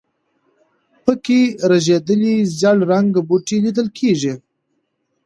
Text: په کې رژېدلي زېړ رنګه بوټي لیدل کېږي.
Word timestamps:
په 1.03 1.13
کې 1.25 1.39
رژېدلي 1.71 2.35
زېړ 2.57 2.77
رنګه 2.91 3.21
بوټي 3.27 3.57
لیدل 3.65 3.87
کېږي. 3.97 4.33